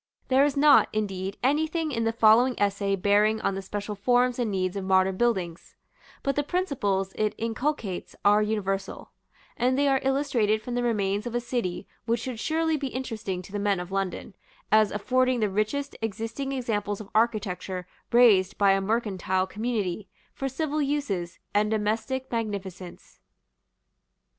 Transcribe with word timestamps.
There 0.29 0.43
is 0.43 0.57
not, 0.57 0.89
indeed, 0.91 1.37
anything 1.43 1.91
in 1.91 2.05
the 2.05 2.11
following 2.11 2.59
essay 2.59 2.95
bearing 2.95 3.39
on 3.41 3.53
the 3.53 3.61
special 3.61 3.93
forms 3.93 4.39
and 4.39 4.49
needs 4.49 4.75
of 4.75 4.83
modern 4.83 5.15
buildings; 5.15 5.75
but 6.23 6.35
the 6.35 6.41
principles 6.41 7.13
it 7.13 7.35
inculcates 7.37 8.15
are 8.25 8.41
universal; 8.41 9.11
and 9.55 9.77
they 9.77 9.87
are 9.87 9.99
illustrated 10.01 10.59
from 10.59 10.73
the 10.73 10.81
remains 10.81 11.27
of 11.27 11.35
a 11.35 11.39
city 11.39 11.87
which 12.07 12.19
should 12.21 12.39
surely 12.39 12.77
be 12.77 12.87
interesting 12.87 13.43
to 13.43 13.51
the 13.51 13.59
men 13.59 13.79
of 13.79 13.91
London, 13.91 14.33
as 14.71 14.89
affording 14.89 15.39
the 15.39 15.51
richest 15.51 15.95
existing 16.01 16.51
examples 16.51 16.99
of 16.99 17.07
architecture 17.13 17.85
raised 18.11 18.57
by 18.57 18.71
a 18.71 18.81
mercantile 18.81 19.45
community, 19.45 20.07
for 20.33 20.49
civil 20.49 20.81
uses, 20.81 21.37
and 21.53 21.69
domestic 21.69 22.31
magnificence. 22.31 23.19